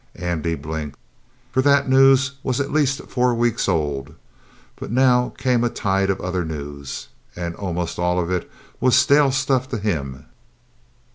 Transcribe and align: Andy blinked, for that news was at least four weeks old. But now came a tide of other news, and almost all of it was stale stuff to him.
Andy 0.15 0.55
blinked, 0.55 0.97
for 1.51 1.61
that 1.61 1.87
news 1.87 2.31
was 2.41 2.59
at 2.59 2.71
least 2.71 3.03
four 3.03 3.35
weeks 3.35 3.69
old. 3.69 4.15
But 4.77 4.89
now 4.91 5.29
came 5.37 5.63
a 5.63 5.69
tide 5.69 6.09
of 6.09 6.19
other 6.21 6.43
news, 6.43 7.09
and 7.35 7.53
almost 7.55 7.99
all 7.99 8.19
of 8.19 8.31
it 8.31 8.49
was 8.79 8.95
stale 8.95 9.31
stuff 9.31 9.69
to 9.69 9.77
him. 9.77 10.25